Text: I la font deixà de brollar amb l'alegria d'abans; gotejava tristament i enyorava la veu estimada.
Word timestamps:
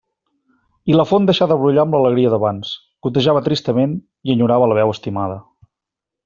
I 0.93 0.95
la 0.95 1.03
font 1.09 1.27
deixà 1.29 1.47
de 1.51 1.57
brollar 1.63 1.83
amb 1.83 1.97
l'alegria 1.97 2.31
d'abans; 2.35 2.71
gotejava 3.09 3.45
tristament 3.49 3.95
i 4.31 4.35
enyorava 4.37 4.71
la 4.73 4.79
veu 4.83 4.97
estimada. 4.99 5.39